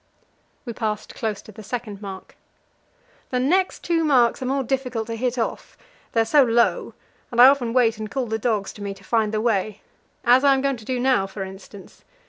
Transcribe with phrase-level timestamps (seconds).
[0.65, 2.35] We passed close to the second mark.
[3.29, 5.77] "The next two marks are more difficult to hit off
[6.13, 6.95] they are so low;
[7.29, 9.81] and I often wait and call the dogs to me to find the way
[10.23, 12.03] as I am going to do now, for instance.